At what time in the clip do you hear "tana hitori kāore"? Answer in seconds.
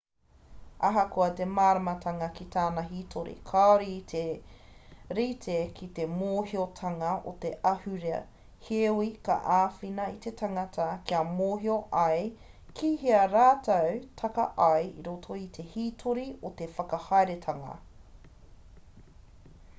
2.53-3.89